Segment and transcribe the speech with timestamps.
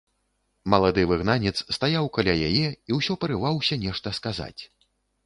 [0.73, 4.61] Малады выгнанец стаяў каля яе і ўсё парываўся нешта сказаць.